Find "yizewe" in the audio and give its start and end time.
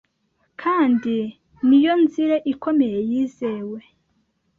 3.09-3.79